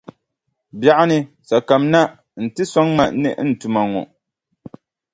Biɛɣuni 0.79 1.17
sa 1.47 1.57
kamina 1.67 2.01
nti 2.43 2.63
sɔŋ 2.71 2.87
ma 2.97 3.03
ni 3.21 3.29
n 3.47 3.49
tuma 3.59 3.81
ŋɔ. 3.91 4.01